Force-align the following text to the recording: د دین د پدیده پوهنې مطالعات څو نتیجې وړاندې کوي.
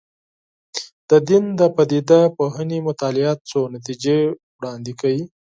د 1.09 1.11
دین 1.27 1.43
د 1.59 1.61
پدیده 1.75 2.21
پوهنې 2.37 2.79
مطالعات 2.87 3.39
څو 3.51 3.59
نتیجې 3.75 4.17
وړاندې 4.57 4.91
کوي. 5.01 5.23